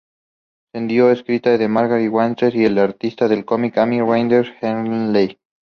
[0.71, 5.37] Siendo escrita por Matt Wagner, y el artista de cómics Amy Reeder Hadley.